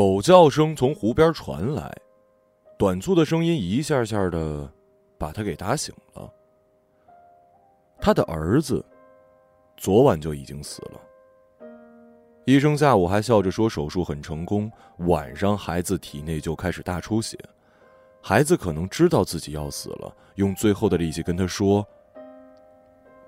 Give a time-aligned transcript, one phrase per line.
[0.00, 1.94] 狗叫声从湖边传来，
[2.78, 4.66] 短促的声音一下下的
[5.18, 6.32] 把他给打醒了。
[8.00, 8.82] 他的儿子
[9.76, 10.98] 昨晚就已经死了。
[12.46, 17.38] 医生下午还笑着说手术很成功，晚上孩子体内就开始大出血。
[18.22, 21.86] 孩子可能知道自己要死了，用最后的力气跟他说：“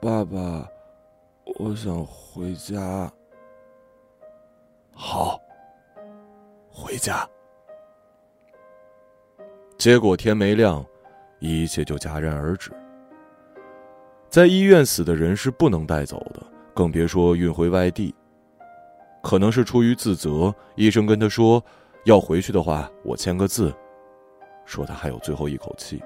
[0.00, 0.66] 爸爸，
[1.58, 3.12] 我想回家。”
[4.96, 5.38] 好，
[6.72, 7.28] 回家。
[9.78, 10.84] 结果天没亮，
[11.38, 12.70] 一切就戛然而止。
[14.30, 18.14] 在医院死的人是不能带走的，更别说运回外地。
[19.22, 21.62] 可能是出于自责，医生跟他说
[22.06, 23.72] ：“要回去的话，我签个字。”
[24.64, 26.02] 说他还有最后一口气。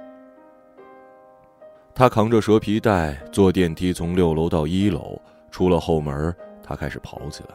[1.95, 7.55] 他扛着蛇皮袋坐电梯从六楼到一楼，出了后门，他开始跑起来。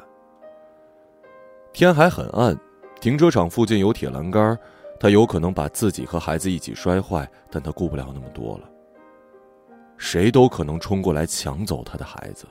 [1.74, 2.58] 天还很暗，
[3.02, 4.56] 停车场附近有铁栏杆，
[5.00, 8.70] 他有可能把自己和孩子一起摔坏，但他顾不了那么多了。
[9.98, 12.46] 谁都可能冲过来抢走他的孩子，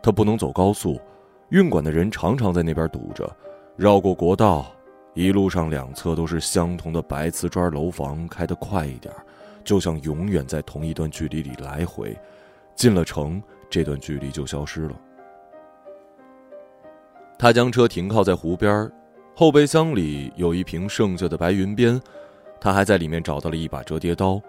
[0.00, 1.00] 他不能走高速，
[1.48, 3.28] 运管的人常常在那边堵着，
[3.76, 4.66] 绕过国道。
[5.14, 9.12] 一路上两侧都是相同的白瓷砖楼房，开得快一点，
[9.64, 12.16] 就像永远在同一段距离里来回。
[12.76, 14.94] 进了城，这段距离就消失了。
[17.36, 18.88] 他将车停靠在湖边，
[19.38, 22.02] 后备箱里有一瓶剩下的白云边，
[22.60, 24.42] 他还在里面找到了一把折叠刀。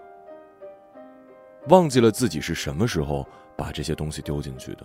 [1.68, 3.24] 忘记了自己是什么时候
[3.56, 4.84] 把这些东西丢进去的。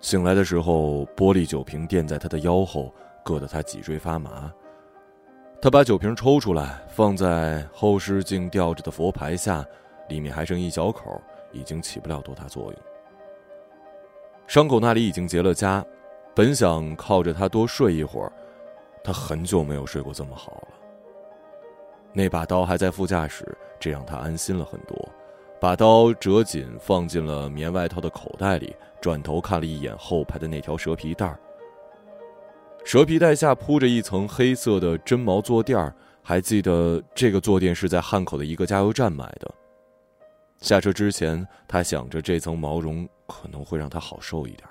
[0.00, 2.90] 醒来的时候，玻璃酒瓶垫在他的腰后。
[3.22, 4.50] 硌得他脊椎发麻。
[5.60, 9.62] 他把酒瓶抽出来，放在后视镜吊着的佛牌下，
[10.08, 11.20] 里面还剩一小口，
[11.52, 12.74] 已经起不了多大作用。
[14.46, 15.84] 伤口那里已经结了痂，
[16.34, 18.32] 本想靠着他多睡一会儿，
[19.02, 20.68] 他很久没有睡过这么好了。
[22.12, 23.46] 那把刀还在副驾驶，
[23.78, 25.08] 这让他安心了很多。
[25.60, 31.38] 把刀折紧，放进了棉外套的口袋里，转头看了一眼后排的那条蛇皮袋儿。
[32.82, 39.54] 蛇皮袋下铺着一层黑色的真毛坐垫儿还记得这个坐垫是在汉口的一个加油站买的。
[40.62, 44.66] 下车之前，他想着这层毛绒可能会让他好受一点。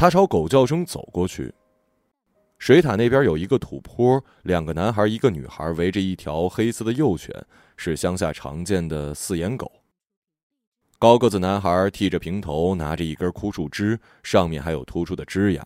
[0.00, 1.52] 他朝狗叫声走过去。
[2.58, 7.30] 水塔那边有一个土坡，两个男孩，一个女孩围着一条黑色的幼犬，
[7.76, 9.70] 是乡下常见的四眼狗。
[10.98, 15.62] 高个子男孩剃着平头，拿着一根枯树枝，上面还有突出的枝芽；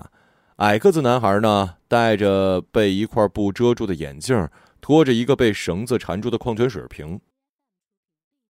[0.56, 4.48] 矮个子男孩呢，戴着被一块布遮住的眼镜，
[4.80, 7.20] 拖着一个被绳子缠住的矿泉水瓶。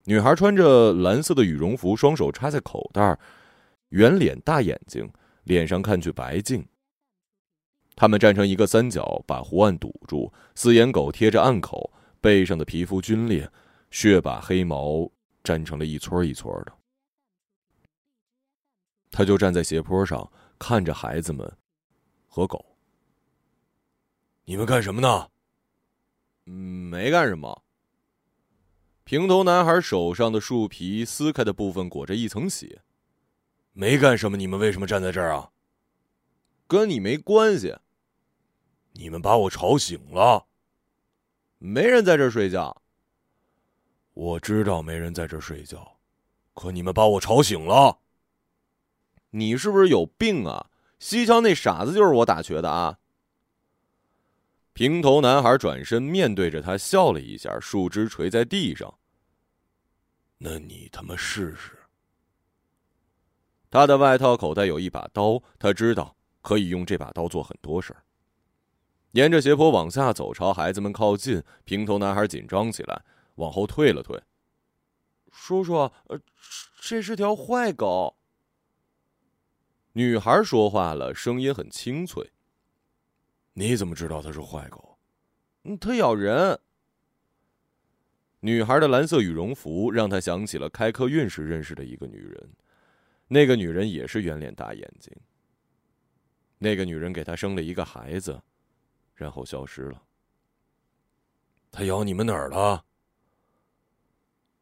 [0.06, 3.18] 女孩穿着蓝色的羽绒服，双手插在口袋，
[3.90, 5.10] 圆脸大眼睛，
[5.44, 6.66] 脸上看去白净。
[7.97, 10.32] 他们站成一个三角，把湖岸堵住。
[10.55, 13.49] 四眼狗贴着岸口，背上的皮肤皲裂，
[13.91, 15.09] 血把黑毛
[15.44, 16.72] 粘成了一撮一撮的。
[19.12, 20.28] 他就站在斜坡上，
[20.59, 21.56] 看着孩子们
[22.26, 22.76] 和狗。
[24.44, 25.28] 你们干什么呢？
[26.44, 27.62] 没干什么。
[29.05, 32.82] 平头男孩手上的树皮撕开的部分裹着一层血。
[33.74, 35.50] 没干什么，你们为什么站在这儿啊？
[36.66, 37.76] 跟你没关系。
[38.92, 40.46] 你们把我吵醒了。
[41.58, 42.80] 没人在这儿睡觉。
[44.12, 45.98] 我知道没人在这儿睡觉，
[46.54, 47.98] 可你们把我吵醒了。
[49.30, 50.70] 你是不是有病啊？
[51.00, 52.98] 西桥那傻子就是我打瘸的啊！
[54.72, 58.96] 平头男孩转身面对着他笑了一下，树枝垂在地上。
[60.38, 61.76] 那你他妈试试。
[63.75, 68.05] 他的外套口袋有一把刀，他知道可以用这把刀做很多事儿。
[69.11, 71.43] 沿着斜坡往下走，朝孩子们靠近。
[71.65, 73.03] 平头男孩紧张起来，
[73.35, 74.23] 往后退了退。
[75.32, 75.75] 叔叔，
[76.06, 76.21] 呃，
[76.81, 78.17] 这是条坏狗。
[79.94, 82.31] 女孩说话了，声音很清脆。
[83.55, 85.00] 你怎么知道它是坏狗？
[85.65, 86.61] 嗯，它咬人。
[88.38, 92.50] 女孩的蓝色羽绒服让他想起了开客运时认识的一个女人，
[93.29, 95.12] 那个女人也是圆脸大眼睛。
[96.59, 98.43] 那个女人给他生了一个孩子。
[99.17, 100.03] 然后消失了。
[101.71, 102.85] 他咬你们哪儿了？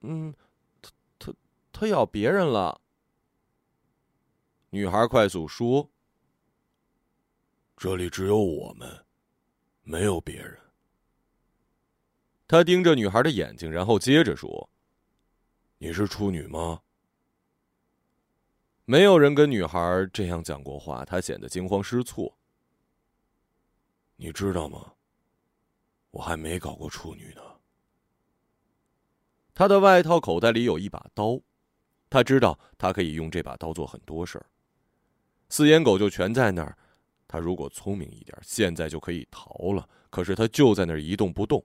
[0.01, 0.35] 嗯，
[0.83, 1.35] 他他
[1.73, 2.79] 他咬别人了。
[4.69, 5.91] 女孩快速说
[7.79, 9.07] ：“这里只有我们，
[9.85, 10.59] 没有别人。”
[12.47, 14.69] 他盯着女孩的眼睛，然后接着说
[15.79, 16.83] ：“你是处女吗？”
[18.93, 22.37] 没有人跟女孩这样讲过话，他显得惊慌失措。
[24.17, 24.93] 你知道吗？
[26.11, 27.41] 我还没搞过处女呢。
[29.55, 31.41] 他的外套口袋里有一把刀，
[32.11, 34.45] 他知道他可以用这把刀做很多事儿。
[35.49, 36.77] 四眼狗就全在那儿，
[37.27, 39.89] 他如果聪明一点，现在就可以逃了。
[40.11, 41.65] 可是他就在那儿一动不动。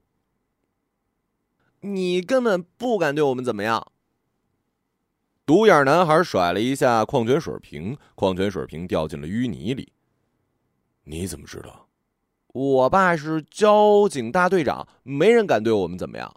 [1.81, 3.91] 你根本不敢对我们怎么样。
[5.47, 9.93] 独眼男孩甩了一下矿泉水瓶，矿泉水瓶掉进了淤泥里。
[11.05, 11.87] 你怎么知道？
[12.47, 16.35] 我爸是交警大队长，没人敢对我们怎么样。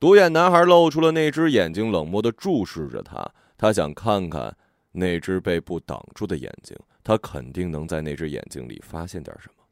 [0.00, 3.30] 独眼男孩露出了那只眼睛，冷漠的注视着他。
[3.58, 4.56] 他想看看
[4.92, 6.74] 那只被布挡住的眼睛，
[7.04, 9.64] 他肯定能在那只眼睛里发现点什么。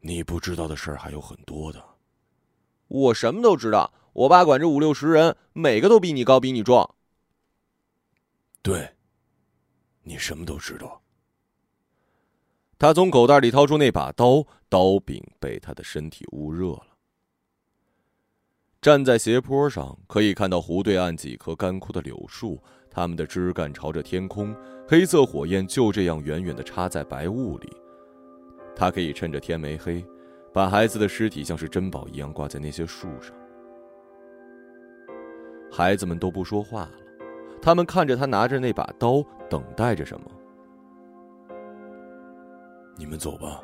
[0.00, 1.84] 你不知道的事儿还有很多的。
[2.86, 3.92] 我什么都知道。
[4.18, 6.96] 我爸管着五六十人，每个都比你高，比你壮。
[8.62, 8.96] 对，
[10.02, 11.00] 你什么都知道。
[12.80, 16.96] 他从口袋里掏出那把刀，刀柄被他的身体捂热了。
[18.82, 22.60] 站在斜坡上，可以看到湖对岸几棵干枯的柳树，
[22.90, 24.52] 它们的枝干朝着天空，
[24.88, 27.68] 黑色火焰就这样远远的插在白雾里。
[28.74, 30.04] 他可以趁着天没黑，
[30.52, 33.32] 把孩子的尸体像是珍宝一样挂在那些树上。
[35.70, 36.92] 孩子们都不说话了，
[37.60, 40.30] 他们看着他拿着那把刀，等待着什么。
[42.96, 43.60] 你们走吧。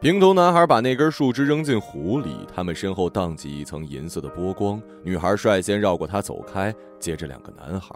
[0.00, 4.80] 平头男孩把那根树枝扔进湖里，他们身后荡起一层银色的波光。
[5.02, 7.94] 女孩率先绕过他走开，接着两个男孩。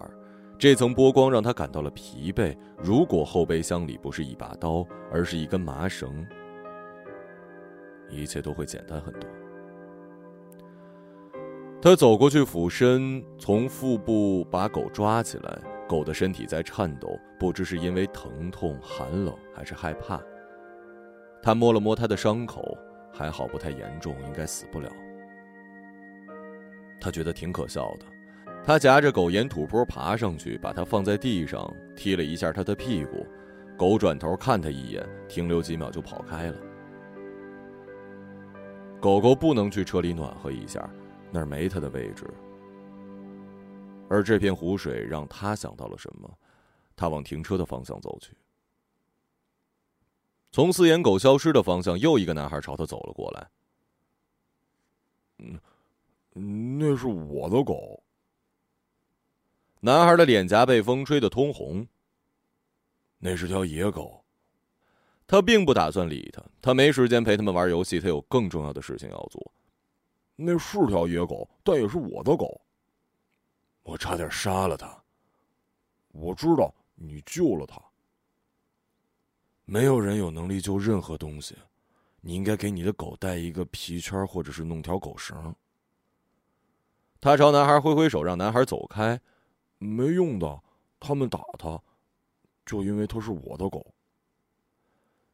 [0.59, 2.55] 这层波光让他感到了疲惫。
[2.77, 6.27] 如果后备箱里不是一把刀，而是一根麻绳，
[8.11, 9.29] 一切都会简单很多。
[11.85, 15.59] 他走过去，俯身从腹部把狗抓起来。
[15.87, 20.19] 狗的身体在颤抖，不知是因为疼痛、寒冷还是害怕。
[21.43, 22.75] 他摸了摸它的伤口，
[23.13, 24.91] 还好不太严重，应该死不了。
[26.99, 28.07] 他觉得挺可笑的。
[28.65, 33.27] 他夹着狗沿土坡爬上去，把它放在地上，踢了一下它的屁股。
[33.77, 36.57] 狗转头看他一眼，停留几秒就跑开了。
[39.03, 40.89] 狗狗不能去车里暖和一下。
[41.35, 42.33] 那儿没他的位置，
[44.09, 46.33] 而这片湖水让他想到了什么？
[46.95, 48.37] 他往停车的方向走去。
[50.53, 53.51] 从四眼狗消失的方向，又一个男孩朝他走了过来。
[55.39, 58.01] 嗯，那是我的狗。
[59.81, 61.85] 男孩的脸颊被风吹得通红。
[63.19, 64.25] 那是条野狗。
[65.27, 69.53] 他并不打算理他，他没时间陪他们玩游戏，他有更重要的事情要做。
[70.37, 72.61] 那是条野狗，但也是我的狗。
[73.83, 74.97] 我差点杀了它。
[76.13, 77.81] 我知道你救了它。
[79.65, 81.57] 没有人有能力救任何东西。
[82.21, 85.55] 你应该给你的狗带一个皮圈，或者是弄条狗绳。
[87.21, 89.21] 他朝男孩挥挥手，让男孩走开。
[89.79, 90.63] 没用的，
[90.99, 91.81] 他们打他，
[92.65, 93.87] 就因为他是我的狗。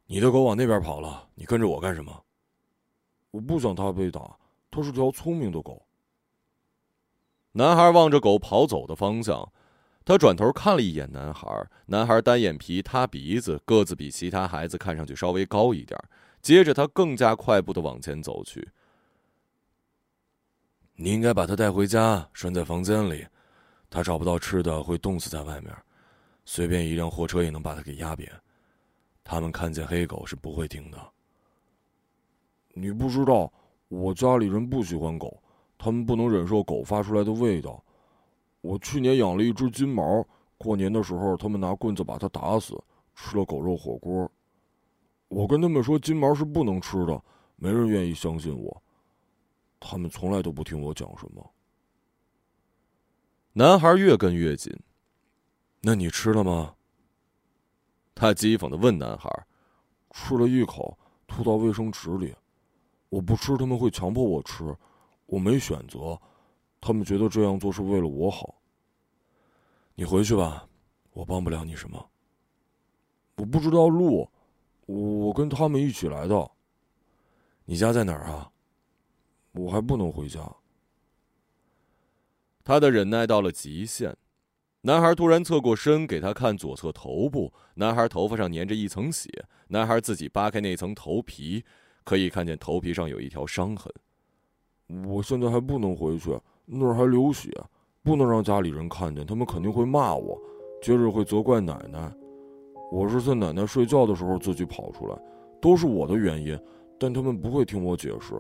[0.07, 2.25] 你的狗往那边跑了，你跟着我干什么？
[3.31, 4.37] 我不想它被打。
[4.71, 5.87] 它是条聪明的狗。
[7.53, 9.53] 男孩望着狗跑走的方向，
[10.05, 11.49] 他转头看了一眼男孩。
[11.87, 15.99] 男孩单眼皮、塌鼻子，个子比其他孩子看上去稍微高一点。
[16.41, 18.71] 接着，他更加快步的往前走去。
[20.95, 23.27] 你应该把它带回家，拴在房间里。
[23.91, 25.77] 它找不到吃的，会冻死在外面。
[26.45, 28.31] 随便一辆货车也能把它给压扁。
[29.25, 31.13] 他们看见黑狗是不会停的。
[32.75, 33.53] 你不知道。
[33.91, 35.43] 我家里人不喜欢狗，
[35.77, 37.85] 他们不能忍受狗发出来的味道。
[38.61, 40.25] 我去年养了一只金毛，
[40.57, 42.81] 过年的时候他们拿棍子把它打死，
[43.17, 44.31] 吃了狗肉火锅。
[45.27, 47.21] 我跟他们说金毛是不能吃的，
[47.57, 48.83] 没人愿意相信我。
[49.81, 51.51] 他们从来都不听我讲什么。
[53.55, 54.73] 男孩越跟越紧，
[55.81, 56.75] 那你吃了吗？
[58.15, 59.29] 他讥讽的问男孩。
[60.13, 62.35] 吃了一口，吐到卫生纸里。
[63.11, 64.75] 我不吃，他们会强迫我吃，
[65.27, 66.19] 我没选择，
[66.81, 68.55] 他们觉得这样做是为了我好。
[69.95, 70.67] 你回去吧，
[71.13, 72.11] 我帮不了你什么。
[73.37, 74.29] 我不知道路，
[74.87, 76.51] 我跟他们一起来的。
[77.65, 78.51] 你家在哪儿啊？
[79.53, 80.41] 我还不能回家。
[82.63, 84.17] 他的忍耐到了极限。
[84.83, 89.29] 男孩突然侧过身给他看左侧头部，男孩头发上粘着一层血，
[89.69, 91.65] 男孩自己扒开那层头皮。
[92.11, 93.89] 可以看见头皮上有一条伤痕。
[95.07, 96.37] 我现在还不能回去，
[96.67, 97.49] 那儿还流血，
[98.03, 100.37] 不能让家里人看见，他们肯定会骂我，
[100.83, 102.13] 接着会责怪奶奶。
[102.91, 105.17] 我是在奶奶睡觉的时候自己跑出来，
[105.63, 106.59] 都是我的原因，
[106.99, 108.35] 但他们不会听我解释。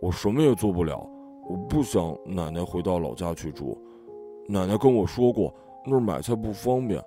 [0.00, 1.08] 我什么也做不了，
[1.48, 3.80] 我不想奶奶回到老家去住。
[4.48, 5.54] 奶奶跟我说过，
[5.86, 7.00] 那儿买菜不方便。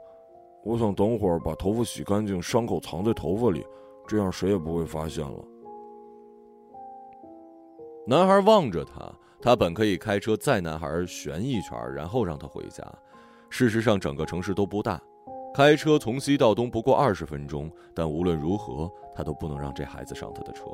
[0.64, 3.62] 我想等会儿把头发洗干净，伤口藏在头发里，
[4.08, 5.46] 这样谁也不会发现了。
[8.08, 12.84] 男孩望着他，他本可以开车载男孩旋一圈，然后让他回家。
[13.50, 15.02] 事实上，整个城市都不大，
[15.56, 17.72] 开车从西到东不过二十分钟。
[17.96, 20.66] 但无论如何，他都不能让这孩子上他的车。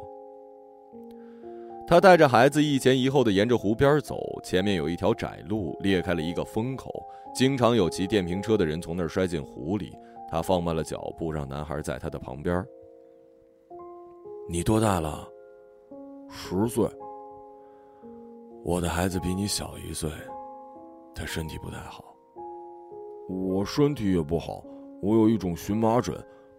[1.87, 6.89] 他带着孩子一前一后的沿着湖边走，前面有一条窄路裂开了一个风口，
[7.33, 9.93] 经常有骑电瓶车的人从那儿摔进湖里。
[10.29, 12.65] 他放慢了脚步，让男孩在他的旁边。
[14.49, 15.27] 你多大了？
[16.29, 16.85] 十岁。
[18.63, 20.09] 我的孩子比你小一岁，
[21.15, 22.15] 他身体不太好。
[23.27, 24.63] 我身体也不好，
[25.01, 26.15] 我有一种荨麻疹，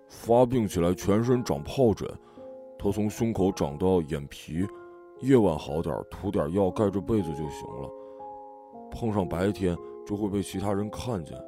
[0.08, 2.08] 发病起来全身长疱疹，
[2.78, 4.66] 它从胸口长到眼皮，
[5.20, 7.88] 夜晚好点，涂点药盖着被子就行了。
[8.90, 11.38] 碰上白天就会被其他人看见。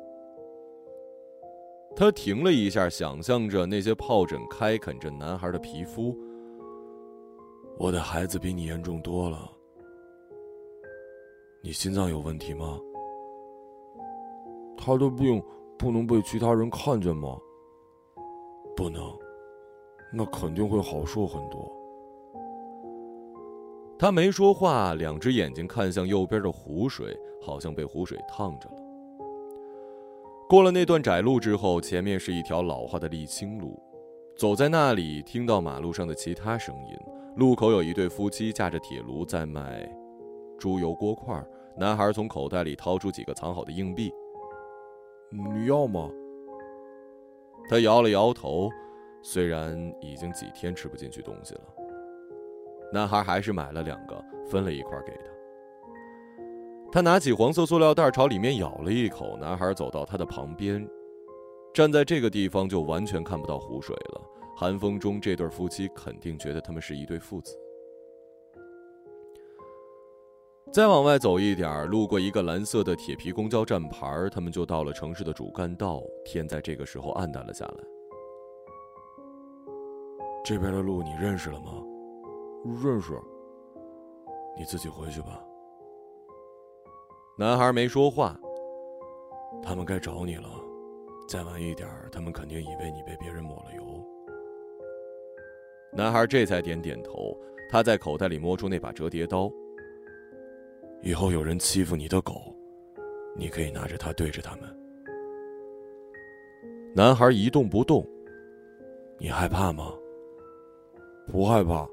[1.97, 6.17] 他停了一下，想象着那些疱疹开垦着男孩的皮肤。
[7.77, 9.51] 我的孩子比你严重多了。
[11.65, 12.79] 你心脏有问题吗？
[14.77, 15.43] 他的病
[15.79, 17.39] 不能被其他人看见吗？
[18.77, 19.03] 不能，
[20.13, 21.73] 那肯定会好受很多。
[23.99, 28.77] 他没说话，两只眼睛看向右边的湖水，好像被湖水烫着了。
[30.47, 33.83] 过了那段窄路之后，前面是一条老化的沥青路，
[34.37, 36.99] 走在那里，听到马路上的其他声音。
[37.37, 39.91] 路口有一对夫妻架着铁炉在卖
[40.59, 41.45] 猪油锅块。
[41.77, 44.13] 男孩从口袋里掏出几个藏好的硬币。
[45.31, 46.11] 你要吗？
[47.69, 48.71] 他摇了摇头，
[49.23, 51.63] 虽然已经几天吃不进去东西了。
[52.93, 55.25] 男孩还是买了两个，分了一块给他。
[56.93, 59.37] 他拿起黄色塑料袋，朝里面咬了一口。
[59.37, 60.89] 男孩走到他的旁边，
[61.73, 64.21] 站在这个地方就完全看不到湖水了。
[64.55, 67.59] 寒风中，这对夫妻肯定觉得他们是一对父子。
[70.73, 76.03] 再往外走一点，路过一个蓝色的铁皮公交站牌，他们就到了城市的主干道。
[76.25, 77.75] 天在这个时候暗淡了下来。
[80.45, 81.83] 这边的路你认识了吗？
[82.83, 83.13] 认识。
[84.59, 85.41] 你自己回去吧。
[87.39, 88.37] 男孩没说话。
[89.63, 90.49] 他们该找你了。
[91.29, 94.05] 再晚一点，他们肯定以为你被别人抹了油。
[95.93, 97.39] 男孩这才点点头。
[97.71, 99.51] 他在口袋里摸出那把折叠刀。
[101.05, 102.57] 以后有人欺负你的狗，
[103.37, 104.63] 你可以拿着它对着他们。
[106.97, 108.03] 男孩一动不动。
[109.19, 109.93] 你害怕吗？
[111.31, 111.87] 不害怕。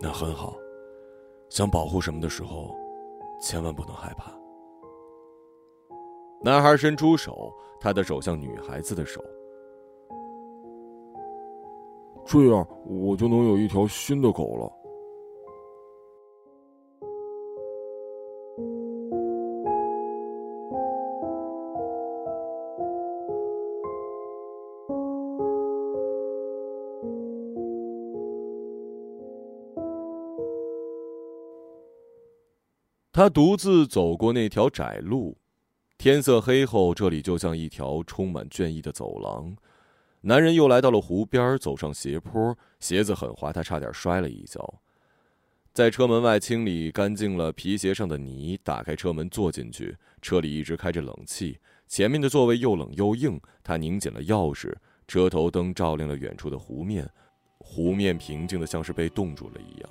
[0.00, 0.56] 那很好。
[1.48, 2.72] 想保护什么的时候，
[3.40, 4.32] 千万不能害怕。
[6.40, 9.20] 男孩伸出手，他的手像女孩子的手。
[12.24, 14.72] 这样我就能有一条新的狗了。
[33.12, 35.36] 他独自走过那条窄路，
[35.98, 39.56] 天色黑后，这里就像一条充满倦意的走廊。
[40.20, 44.80] 男人又来到了湖边，走上斜坡，鞋子很滑，他差点摔了一跤。
[45.72, 49.96] 在车门外清理干净了皮鞋上的泥，打开车门坐进去。
[50.22, 53.40] 车里一直开着冷气，前面的座位又冷又硬。
[53.64, 54.72] 他拧紧了钥匙，
[55.08, 57.08] 车头灯照亮了远处的湖面，
[57.58, 59.90] 湖面平静的像是被冻住了一样。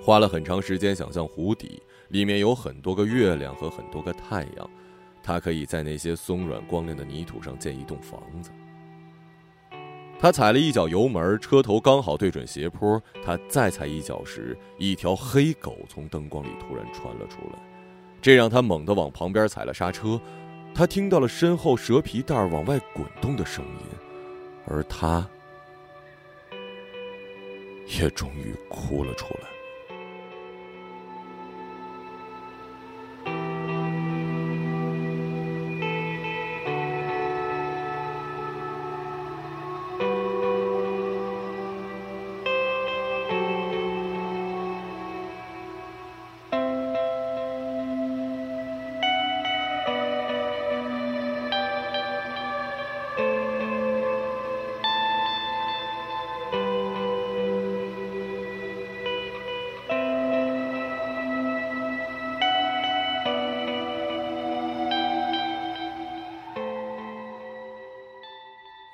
[0.00, 4.70] 花了很长时间想象湖底里面有很多个月亮和很多个太阳，
[5.22, 8.50] 他可以在那些松软光亮的泥土上建一栋房子。
[10.18, 13.02] 他踩了一脚油门，车头刚好对准斜坡。
[13.24, 17.58] 他再踩一脚时，一条黑狗从灯光里突然窜了出来，
[18.20, 20.20] 这让他猛地往旁边踩了刹车。
[20.74, 23.86] 他听到了身后蛇皮袋往外滚动的声音，
[24.66, 25.26] 而他
[27.98, 29.59] 也终于哭了出来。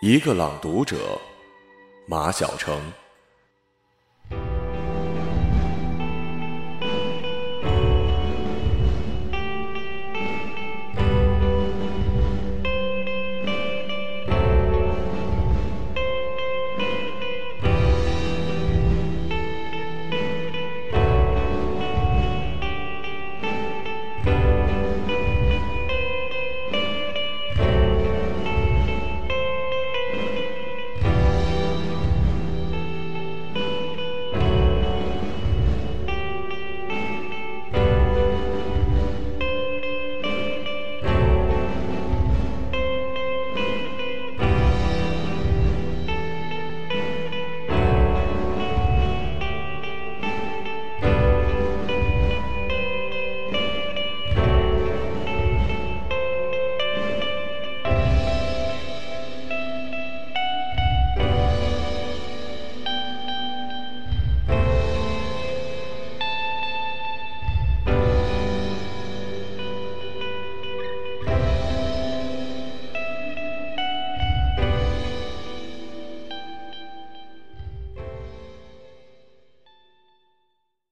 [0.08, 1.20] 一个朗读者，
[2.06, 2.80] 马晓成。